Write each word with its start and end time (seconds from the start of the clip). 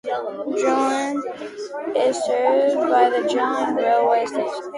Jilin 0.57 1.21
is 1.95 2.17
served 2.25 2.89
by 2.89 3.07
the 3.11 3.27
Jilin 3.29 3.77
Railway 3.77 4.25
Station. 4.25 4.69